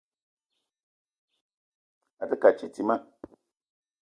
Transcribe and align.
A 2.23 2.31
te 2.33 2.41
ke 2.41 2.47
a 2.51 2.57
titima. 2.59 2.95